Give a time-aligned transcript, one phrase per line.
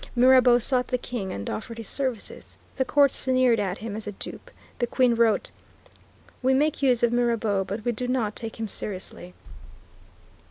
[0.15, 2.57] Mirabeau sought the King and offered his services.
[2.75, 4.49] The court sneered at him as a dupe.
[4.79, 5.51] The Queen wrote,
[6.41, 9.35] "We make use of Mirabeau, but we do not take him seriously."